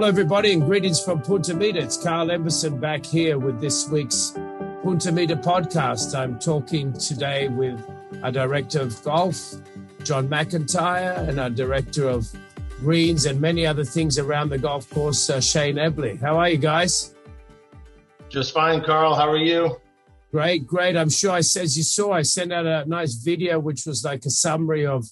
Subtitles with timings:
[0.00, 1.78] Hello, everybody, and greetings from Punta Mita.
[1.78, 4.32] It's Carl Emberson back here with this week's
[4.82, 6.18] Punta Mita podcast.
[6.18, 7.78] I'm talking today with
[8.22, 9.56] our director of golf,
[10.02, 12.26] John McIntyre, and our director of
[12.78, 16.18] greens and many other things around the golf course, uh, Shane Eble.
[16.18, 17.14] How are you guys?
[18.30, 19.14] Just fine, Carl.
[19.14, 19.82] How are you?
[20.32, 20.96] Great, great.
[20.96, 24.24] I'm sure I, as you saw, I sent out a nice video, which was like
[24.24, 25.10] a summary of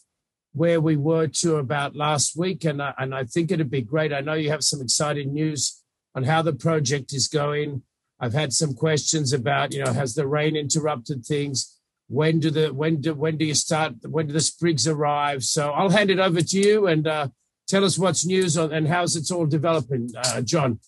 [0.52, 4.12] where we were to about last week, and I, and I think it'd be great.
[4.12, 5.82] I know you have some exciting news
[6.14, 7.82] on how the project is going.
[8.20, 11.78] I've had some questions about, you know, has the rain interrupted things?
[12.08, 13.94] When do the when do when do you start?
[14.02, 15.44] When do the sprigs arrive?
[15.44, 17.28] So I'll hand it over to you and uh,
[17.68, 20.80] tell us what's news on, and how's it's all developing, uh, John.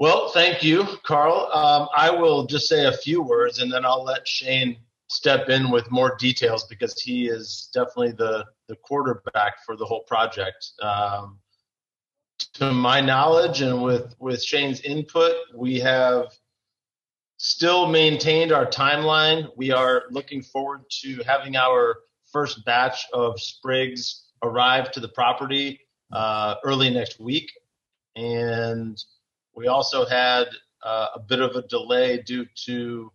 [0.00, 1.48] Well, thank you, Carl.
[1.52, 5.70] Um, I will just say a few words, and then I'll let Shane step in
[5.70, 10.72] with more details because he is definitely the the quarterback for the whole project.
[10.82, 11.38] Um,
[12.54, 16.26] to my knowledge, and with with Shane's input, we have
[17.36, 19.48] still maintained our timeline.
[19.56, 21.96] We are looking forward to having our
[22.32, 25.80] first batch of sprigs arrive to the property
[26.12, 27.50] uh, early next week,
[28.16, 29.02] and
[29.54, 30.48] we also had
[30.82, 33.12] uh, a bit of a delay due to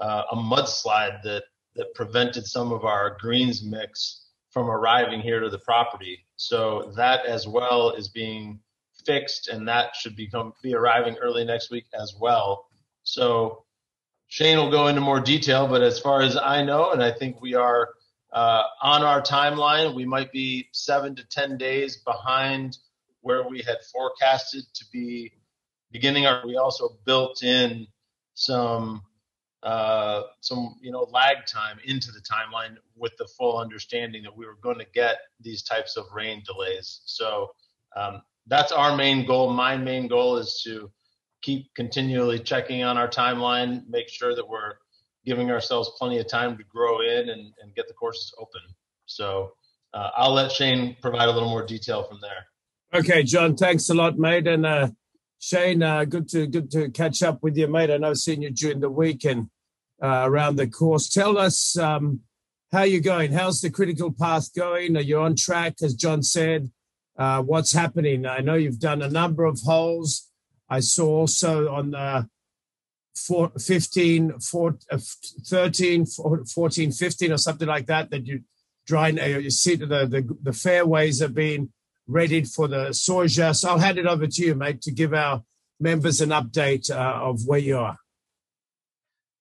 [0.00, 1.44] uh, a mudslide that
[1.76, 6.18] that prevented some of our greens mix from arriving here to the property.
[6.36, 8.60] So that as well is being
[9.04, 12.66] fixed, and that should become be arriving early next week as well.
[13.04, 13.64] So
[14.26, 17.40] Shane will go into more detail, but as far as I know, and I think
[17.40, 17.90] we are
[18.32, 22.76] uh, on our timeline, we might be seven to ten days behind
[23.20, 25.32] where we had forecasted to be
[25.92, 26.46] beginning our.
[26.46, 27.86] We also built in
[28.34, 29.02] some
[29.62, 34.46] uh, some you know lag time into the timeline with the full understanding that we
[34.46, 37.00] were going to get these types of rain delays.
[37.04, 37.50] So
[37.96, 39.50] um, that's our main goal.
[39.50, 40.90] My main goal is to
[41.42, 44.74] keep continually checking on our timeline, make sure that we're
[45.24, 48.60] giving ourselves plenty of time to grow in and, and get the courses open.
[49.06, 49.52] So
[49.94, 53.00] uh, I'll let Shane provide a little more detail from there.
[53.00, 54.46] Okay, John, thanks a lot, mate.
[54.46, 54.88] And uh,
[55.40, 57.90] Shane, uh, good to good to catch up with you, mate.
[57.90, 59.48] I know I've seen you during the week and
[60.02, 61.08] uh, around the course.
[61.08, 62.20] Tell us um,
[62.72, 63.32] how you're going.
[63.32, 64.96] How's the critical path going?
[64.96, 66.70] Are you on track, as John said?
[67.16, 68.26] Uh, what's happening?
[68.26, 70.28] I know you've done a number of holes.
[70.68, 72.28] I saw also on the
[73.16, 74.98] four, 15, four, uh,
[75.46, 78.42] 13, 14, 15 or something like that, that you
[78.86, 81.72] drying, uh, you see the, the, the fairways have being
[82.08, 83.54] readied for the Zoysia.
[83.54, 85.42] So I'll hand it over to you, mate, to give our
[85.78, 87.96] members an update uh, of where you are.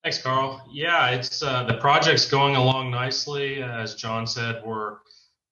[0.04, 0.62] Thanks, Carl.
[0.72, 3.62] Yeah, it's uh, the project's going along nicely.
[3.64, 4.98] As John said, we're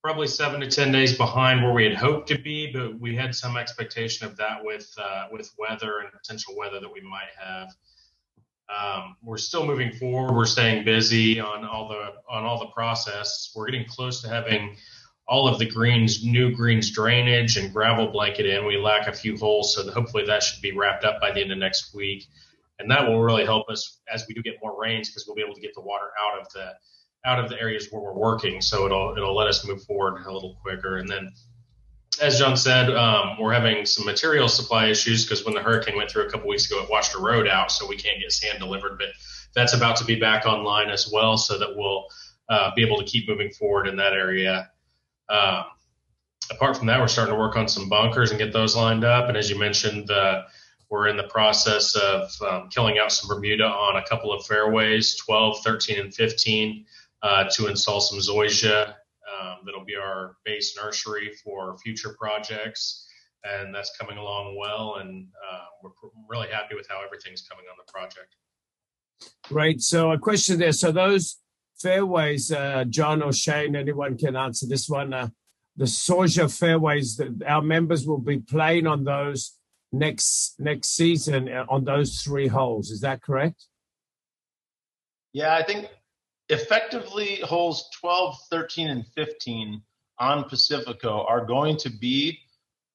[0.03, 3.33] probably seven to ten days behind where we had hoped to be, but we had
[3.33, 7.69] some expectation of that with uh, with weather and potential weather that we might have.
[8.69, 10.33] Um, we're still moving forward.
[10.33, 13.51] We're staying busy on all the on all the process.
[13.55, 14.77] We're getting close to having
[15.27, 18.65] all of the greens, new greens drainage and gravel blanket in.
[18.65, 21.51] We lack a few holes, so hopefully that should be wrapped up by the end
[21.51, 22.25] of next week,
[22.79, 25.41] and that will really help us as we do get more rains because we'll be
[25.41, 26.73] able to get the water out of the
[27.25, 28.61] out of the areas where we're working.
[28.61, 30.97] So it'll it'll let us move forward a little quicker.
[30.97, 31.31] And then,
[32.21, 36.11] as John said, um, we're having some material supply issues because when the hurricane went
[36.11, 38.59] through a couple weeks ago, it washed a road out, so we can't get sand
[38.59, 38.99] delivered.
[38.99, 39.09] But
[39.55, 42.05] that's about to be back online as well, so that we'll
[42.47, 44.69] uh, be able to keep moving forward in that area.
[45.29, 45.65] Um,
[46.51, 49.27] apart from that, we're starting to work on some bunkers and get those lined up.
[49.27, 50.43] And as you mentioned, uh,
[50.89, 55.17] we're in the process of um, killing out some Bermuda on a couple of fairways,
[55.17, 56.85] 12, 13, and 15,
[57.23, 58.89] uh, to install some Zoysia.
[58.89, 63.07] Um, that'll be our base nursery for future projects.
[63.43, 64.97] And that's coming along well.
[64.99, 65.91] And uh, we're
[66.27, 68.35] really happy with how everything's coming on the project.
[69.49, 69.81] Right.
[69.81, 70.71] So, a question there.
[70.71, 71.37] So, those
[71.81, 75.13] fairways, uh, John or Shane, anyone can answer this one.
[75.13, 75.29] Uh,
[75.77, 79.57] the Zoysia fairways, that our members will be playing on those
[79.91, 82.91] next next season uh, on those three holes.
[82.91, 83.65] Is that correct?
[85.33, 85.89] Yeah, I think
[86.49, 89.81] effectively holes 12, 13, and 15
[90.19, 92.39] on Pacifico are going to be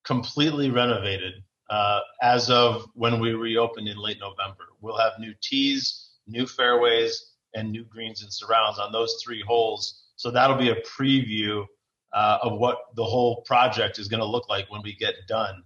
[0.04, 1.34] completely renovated
[1.68, 4.64] uh, as of when we reopen in late November.
[4.80, 10.02] We'll have new tees, new fairways, and new greens and surrounds on those three holes.
[10.16, 11.64] So that'll be a preview
[12.12, 15.62] uh, of what the whole project is going to look like when we get done.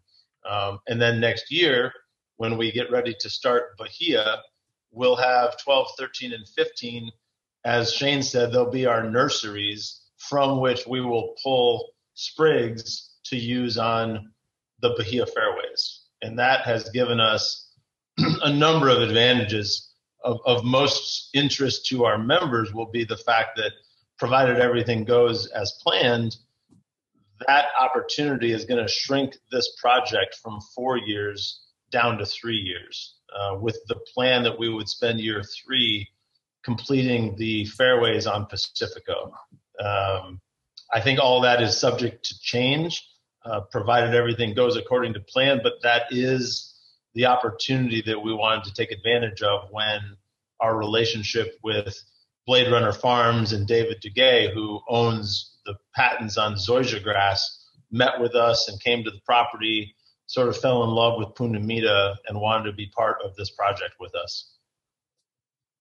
[0.49, 1.93] Um, and then next year,
[2.37, 4.43] when we get ready to start Bahia,
[4.91, 7.11] we'll have 12, 13, and 15.
[7.65, 13.79] As Shane said, they'll be our nurseries from which we will pull sprigs to use
[13.79, 14.31] on
[14.81, 16.03] the Bahia fairways.
[16.23, 17.71] And that has given us
[18.19, 19.94] a number of advantages.
[20.25, 23.73] Of, of most interest to our members will be the fact that
[24.19, 26.37] provided everything goes as planned,
[27.47, 31.61] that opportunity is going to shrink this project from four years
[31.91, 36.09] down to three years, uh, with the plan that we would spend year three
[36.65, 39.33] completing the fairways on Pacifico.
[39.79, 40.41] Um,
[40.93, 43.07] I think all that is subject to change,
[43.45, 45.61] uh, provided everything goes according to plan.
[45.63, 46.74] But that is
[47.15, 50.01] the opportunity that we wanted to take advantage of when
[50.61, 51.97] our relationship with
[52.47, 58.35] Blade Runner Farms and David Doguet, who owns the patents on zoysia grass, met with
[58.35, 59.95] us and came to the property,
[60.27, 63.51] sort of fell in love with Punta Mita and wanted to be part of this
[63.51, 64.51] project with us.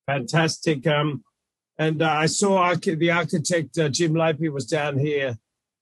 [0.05, 0.85] Fantastic.
[0.85, 1.23] Um,
[1.77, 5.37] and uh, I saw the architect uh, Jim Lipe was down here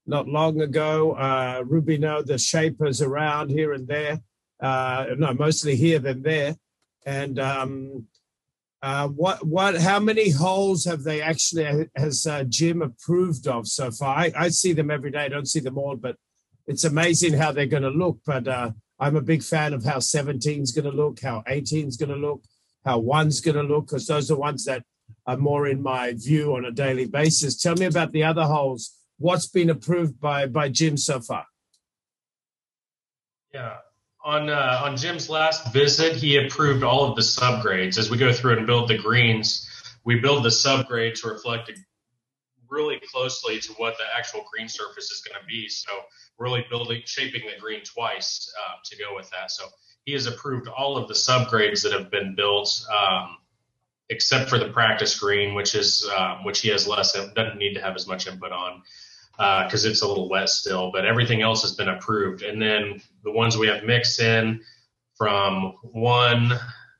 [0.05, 1.13] not long ago.
[1.13, 4.21] Uh, Rubino, the shapers around here and there.
[4.61, 6.55] Uh, no, mostly here than there.
[7.05, 8.07] And um,
[8.83, 13.91] uh, what what how many holes have they actually has uh, Jim approved of so
[13.91, 14.15] far?
[14.17, 15.25] I, I, see them every day.
[15.25, 16.15] I don't see them all, but
[16.67, 18.19] it's amazing how they're going to look.
[18.25, 21.87] But uh, I'm a big fan of how 17 is going to look, how 18
[21.87, 22.43] is going to look,
[22.85, 24.83] how one's going to look, because those are ones that
[25.27, 27.57] are more in my view on a daily basis.
[27.57, 28.97] Tell me about the other holes.
[29.17, 31.45] What's been approved by by Jim so far?
[33.53, 33.77] Yeah,
[34.23, 37.97] on uh, on Jim's last visit, he approved all of the subgrades.
[37.97, 39.69] As we go through and build the greens,
[40.03, 41.71] we build the subgrade to reflect
[42.69, 45.67] really closely to what the actual green surface is going to be.
[45.67, 45.91] So
[46.37, 49.51] really building shaping the green twice uh, to go with that.
[49.51, 49.65] So
[50.05, 53.37] he has approved all of the subgrades that have been built, um,
[54.09, 57.81] except for the practice green, which is um, which he has less doesn't need to
[57.81, 58.81] have as much input on
[59.37, 62.43] because uh, it's a little wet still, but everything else has been approved.
[62.43, 64.61] And then the ones we have mixed in
[65.15, 66.51] from 1,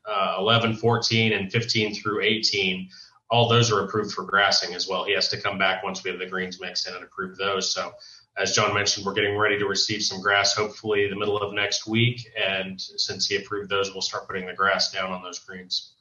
[0.06, 2.89] uh, 11, 14, and 15 through 18,
[3.30, 5.06] all those are approved for grassing as well.
[5.06, 7.74] He has to come back once we have the greens mixed in and approve those.
[7.74, 7.92] So,
[8.38, 11.86] as John mentioned, we're getting ready to receive some grass hopefully the middle of next
[11.86, 12.27] week.
[12.38, 15.94] And since he approved those, we'll start putting the grass down on those greens.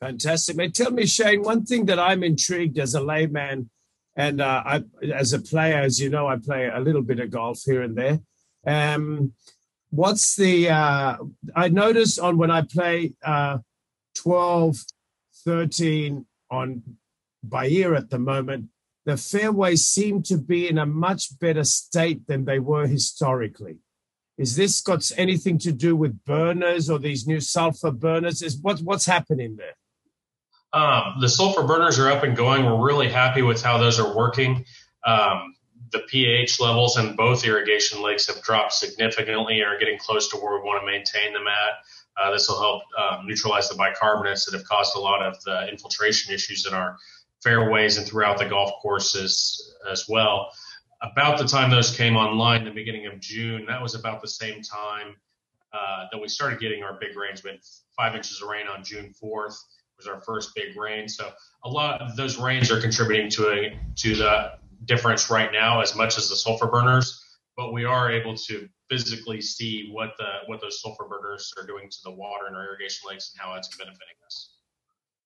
[0.00, 0.56] Fantastic.
[0.56, 3.70] Man, tell me, Shane, one thing that I'm intrigued as a layman
[4.16, 4.84] and uh, I,
[5.14, 7.96] as a player, as you know, I play a little bit of golf here and
[7.96, 8.20] there.
[8.66, 9.34] Um,
[9.90, 11.16] what's the, uh,
[11.54, 13.58] I notice on when I play uh,
[14.16, 14.78] 12,
[15.44, 16.82] 13 on
[17.42, 18.70] Bahia at the moment,
[19.04, 23.76] the fairways seem to be in a much better state than they were historically.
[24.38, 28.42] Is this got anything to do with burners or these new sulfur burners?
[28.42, 29.76] Is what, what's happening there?
[30.76, 32.66] Um, the sulfur burners are up and going.
[32.66, 34.66] We're really happy with how those are working.
[35.06, 35.54] Um,
[35.90, 40.36] the pH levels in both irrigation lakes have dropped significantly and are getting close to
[40.36, 42.22] where we want to maintain them at.
[42.22, 45.66] Uh, this will help um, neutralize the bicarbonates that have caused a lot of the
[45.70, 46.98] infiltration issues in our
[47.42, 50.50] fairways and throughout the golf courses as well.
[51.00, 54.60] About the time those came online, the beginning of June, that was about the same
[54.60, 55.16] time
[55.72, 57.42] uh, that we started getting our big rains.
[57.42, 57.60] We had
[57.96, 59.56] five inches of rain on June 4th
[59.96, 61.08] was our first big rain.
[61.08, 61.30] So
[61.64, 64.52] a lot of those rains are contributing to a to the
[64.84, 67.22] difference right now as much as the sulfur burners.
[67.56, 71.88] But we are able to physically see what the what those sulfur burners are doing
[71.88, 74.52] to the water in our irrigation lakes and how it's benefiting us.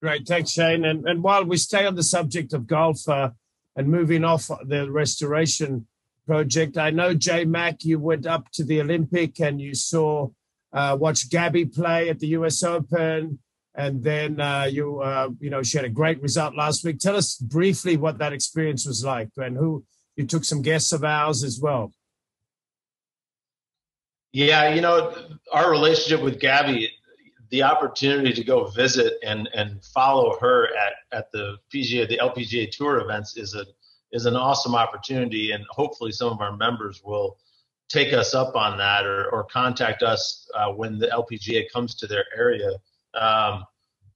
[0.01, 0.85] Great, thanks, Shane.
[0.85, 3.31] And and while we stay on the subject of golf uh,
[3.77, 5.87] and moving off the restoration
[6.27, 10.29] project, I know Jay Mack, you went up to the Olympic and you saw
[10.73, 12.63] uh, watch Gaby play at the U.S.
[12.63, 13.41] Open
[13.75, 16.99] and then uh, you uh, you know she had a great result last week.
[16.99, 19.85] Tell us briefly what that experience was like, and who
[20.17, 21.93] you took some guests of ours as well.
[24.33, 25.15] Yeah, you know
[25.53, 26.91] our relationship with Gaby,
[27.51, 32.71] the opportunity to go visit and and follow her at at the PGA the LPGA
[32.71, 33.65] Tour events is a
[34.13, 37.39] is an awesome opportunity, and hopefully some of our members will
[37.89, 42.07] take us up on that or, or contact us uh, when the LPGA comes to
[42.07, 42.71] their area
[43.15, 43.65] um,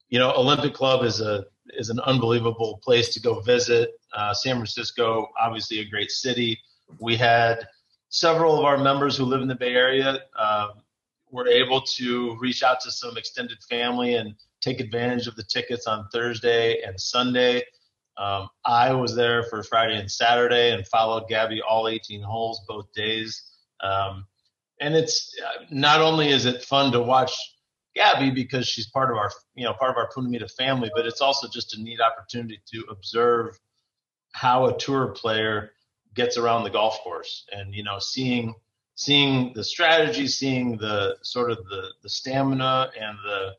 [0.09, 3.93] you know, Olympic Club is a is an unbelievable place to go visit.
[4.13, 6.59] Uh, San Francisco, obviously a great city.
[7.01, 7.67] We had
[8.11, 10.69] several of our members who live in the Bay Area uh,
[11.31, 15.87] were able to reach out to some extended family and take advantage of the tickets
[15.87, 17.65] on Thursday and Sunday.
[18.17, 22.93] Um, I was there for Friday and Saturday and followed Gaby all 18 holes both
[22.93, 23.43] days.
[23.83, 24.27] Um,
[24.81, 27.37] and it's uh, not only is it fun to watch
[27.95, 31.07] Gaby because she's part of our, you know, part of our Punta Mita family, but
[31.07, 33.59] it's also just a neat opportunity to observe
[34.33, 35.71] how a tour player
[36.15, 38.55] gets around the golf course and, you know, seeing
[38.97, 43.55] seeing the strategy, seeing the sort of the the stamina and the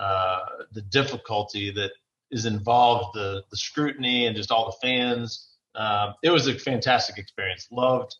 [0.00, 1.92] uh, the difficulty that
[2.30, 5.48] is involved, the the scrutiny and just all the fans.
[5.74, 7.68] Um, it was a fantastic experience.
[7.70, 8.16] Loved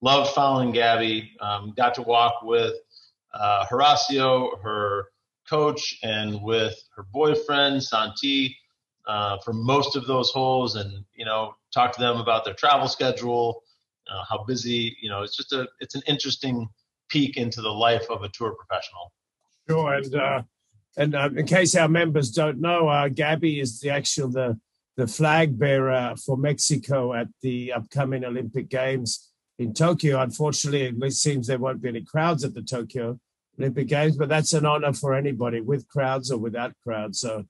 [0.00, 1.32] loved following Gaby.
[1.40, 2.74] Um, got to walk with
[3.34, 5.08] uh, Horacio, her
[5.48, 8.56] coach, and with her boyfriend Santi
[9.06, 12.88] uh, for most of those holes, and you know talk to them about their travel
[12.88, 13.62] schedule,
[14.10, 14.96] uh, how busy.
[15.00, 16.68] You know, it's just a it's an interesting
[17.08, 19.12] peek into the life of a tour professional.
[19.68, 20.42] Sure, and uh,
[20.96, 24.58] and uh, in case our members don't know, uh, Gaby is the actual the
[24.96, 30.20] the flag bearer for Mexico at the upcoming Olympic Games in Tokyo.
[30.20, 33.18] Unfortunately, it seems there won't be any crowds at the Tokyo
[33.58, 37.20] Olympic Games, but that's an honor for anybody with crowds or without crowds.
[37.20, 37.44] So,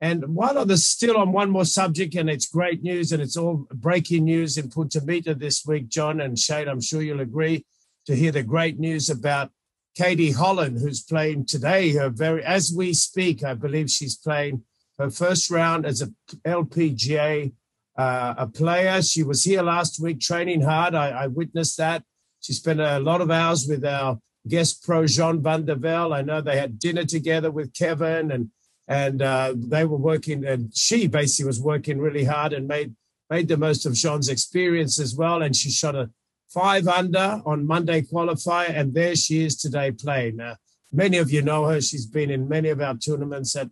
[0.00, 3.66] and while other still on one more subject, and it's great news, and it's all
[3.72, 7.64] breaking news in Punta Mita this week, John and Shane, I'm sure you'll agree
[8.06, 9.50] to hear the great news about
[9.96, 11.92] Katie Holland, who's playing today.
[11.92, 14.62] Her very, as we speak, I believe she's playing
[14.98, 16.12] her first round as a
[16.46, 17.52] LPGA
[17.96, 19.02] uh, a player.
[19.02, 20.94] She was here last week training hard.
[20.94, 22.02] I, I, witnessed that.
[22.40, 26.12] She spent a lot of hours with our guest pro Jean Van der Velde.
[26.12, 28.50] I know they had dinner together with Kevin and
[28.86, 32.94] and uh, they were working and she basically was working really hard and made
[33.30, 35.40] made the most of Jean's experience as well.
[35.40, 36.10] And she shot a
[36.48, 40.40] five under on Monday qualifier, and there she is today playing.
[40.40, 40.56] Uh,
[40.92, 41.80] many of you know her.
[41.80, 43.70] She's been in many of our tournaments at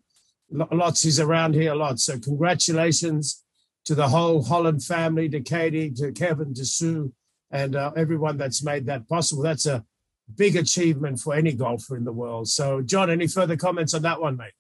[0.51, 1.03] lots.
[1.03, 2.01] She's around here a lot.
[2.01, 3.43] So congratulations
[3.85, 7.13] to the whole Holland family, to Katie, to Kevin, to Sue,
[7.51, 9.43] and uh, everyone that's made that possible.
[9.43, 9.85] That's a
[10.37, 12.49] big achievement for any golfer in the world.
[12.49, 14.53] So, John, any further comments on that one, mate?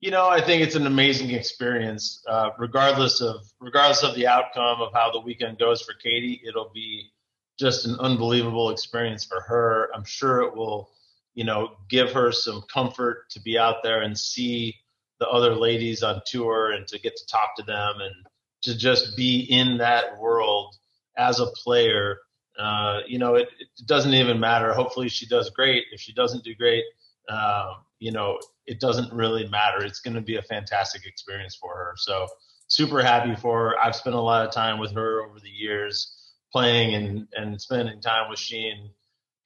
[0.00, 4.80] You know, I think it's an amazing experience, uh, regardless of regardless of the outcome
[4.80, 6.40] of how the weekend goes for Katie.
[6.46, 7.10] It'll be
[7.58, 9.90] just an unbelievable experience for her.
[9.94, 10.90] I'm sure it will,
[11.34, 14.74] you know, give her some comfort to be out there and see
[15.20, 18.14] the other ladies on tour and to get to talk to them and
[18.62, 20.74] to just be in that world
[21.16, 22.18] as a player.
[22.58, 24.72] Uh, you know, it, it, doesn't even matter.
[24.72, 25.84] Hopefully, she does great.
[25.92, 26.84] If she doesn't do great,
[27.30, 29.84] um, you know, it doesn't really matter.
[29.84, 31.94] It's going to be a fantastic experience for her.
[31.96, 32.26] So,
[32.68, 33.78] super happy for her.
[33.78, 36.14] I've spent a lot of time with her over the years,
[36.52, 38.90] playing and and spending time with she and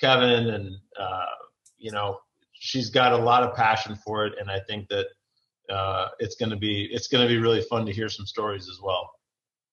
[0.00, 1.26] Kevin, and uh,
[1.78, 2.18] you know,
[2.52, 5.06] she's got a lot of passion for it, and I think that
[5.70, 8.68] uh, it's going to be it's going to be really fun to hear some stories
[8.68, 9.10] as well.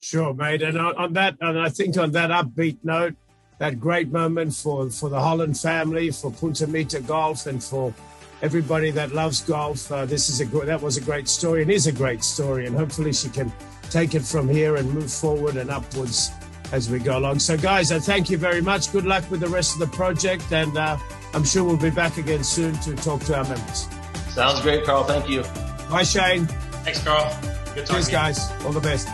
[0.01, 0.63] Sure, mate.
[0.63, 3.15] And on, on, that, and I think on that upbeat note,
[3.59, 7.93] that great moment for for the Holland family, for Punta Mita Golf, and for
[8.41, 9.91] everybody that loves golf.
[9.91, 12.75] Uh, this is a that was a great story and is a great story, and
[12.75, 13.51] hopefully she can
[13.89, 16.31] take it from here and move forward and upwards
[16.71, 17.39] as we go along.
[17.39, 18.91] So, guys, I thank you very much.
[18.91, 20.97] Good luck with the rest of the project, and uh,
[21.33, 23.87] I'm sure we'll be back again soon to talk to our members.
[24.29, 25.03] Sounds great, Carl.
[25.03, 25.43] Thank you.
[25.91, 26.45] Bye, Shane.
[26.85, 27.37] Thanks, Carl.
[27.75, 27.85] Good talking.
[27.85, 28.51] Cheers, guys.
[28.63, 29.09] All the best.